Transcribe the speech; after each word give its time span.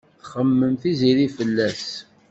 Txemmem 0.21 0.73
Tiziri 0.81 1.27
fell-as. 1.35 1.85